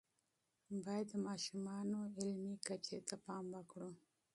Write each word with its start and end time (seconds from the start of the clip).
باید 0.85 1.07
د 1.11 1.15
ماشومانو 1.27 1.99
علمی 2.19 2.55
کچې 2.67 2.99
ته 3.07 3.15
پام 3.25 3.45
وکړو. 3.55 3.91